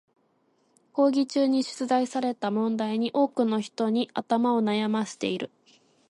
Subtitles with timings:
[0.93, 5.51] 講義中に出題された問題に多くの人に頭を悩ませている。